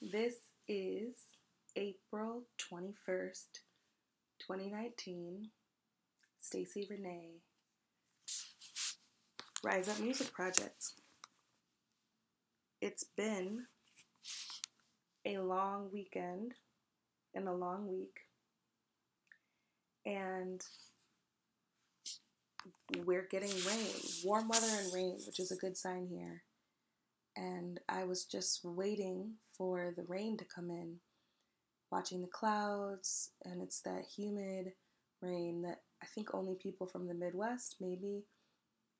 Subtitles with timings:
[0.00, 0.36] This
[0.68, 1.16] is
[1.74, 3.48] April 21st,
[4.38, 5.50] 2019.
[6.40, 7.40] Stacy Renee.
[9.64, 10.92] Rise Up Music Project.
[12.80, 13.64] It's been
[15.26, 16.52] a long weekend
[17.34, 18.20] and a long week.
[20.06, 20.60] And
[23.04, 23.88] we're getting rain,
[24.24, 26.44] warm weather and rain, which is a good sign here.
[27.38, 30.96] And I was just waiting for the rain to come in,
[31.92, 34.72] watching the clouds, and it's that humid
[35.22, 38.24] rain that I think only people from the Midwest maybe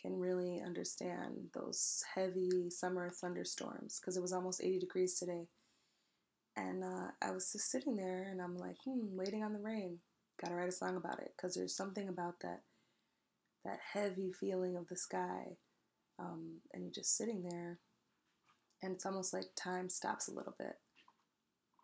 [0.00, 5.46] can really understand those heavy summer thunderstorms because it was almost 80 degrees today.
[6.56, 9.98] And uh, I was just sitting there and I'm like, hmm, waiting on the rain.
[10.42, 12.62] Gotta write a song about it because there's something about that
[13.64, 15.56] that heavy feeling of the sky.
[16.18, 17.78] Um, and you're just sitting there
[18.94, 20.76] it's almost like time stops a little bit.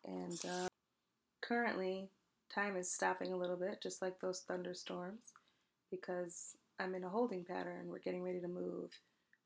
[0.04, 0.68] And uh,
[1.42, 2.08] currently,
[2.54, 5.32] time is stopping a little bit, just like those thunderstorms,
[5.90, 7.88] because I'm in a holding pattern.
[7.88, 8.92] We're getting ready to move,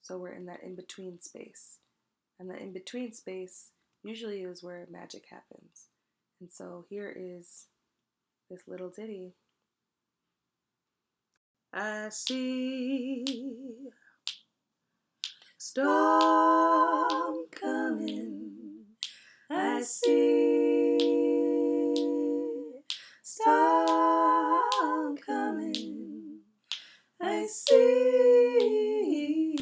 [0.03, 1.79] so we're in that in between space.
[2.39, 3.71] And the in between space
[4.03, 5.89] usually is where magic happens.
[6.41, 7.67] And so here is
[8.51, 9.33] this little ditty.
[11.73, 13.25] I see
[15.57, 18.53] storm coming.
[19.77, 20.99] I see
[23.23, 26.39] storm coming.
[27.21, 29.57] I see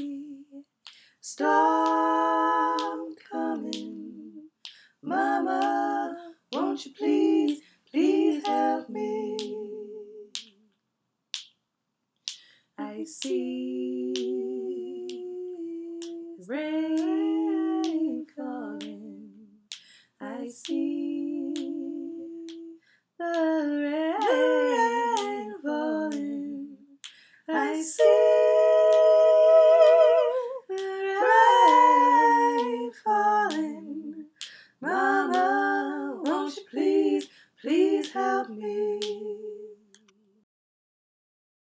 [1.19, 4.51] storm coming.
[5.03, 6.15] Mama,
[6.53, 9.39] won't you please, please help me?
[12.77, 14.13] I see
[16.47, 16.82] rain
[20.25, 21.53] I see
[23.19, 23.35] the
[23.83, 26.77] rain falling.
[27.49, 28.05] I see
[30.69, 30.83] the
[32.71, 34.27] rain falling.
[34.81, 37.27] Mama, won't you please,
[37.61, 38.82] please help me?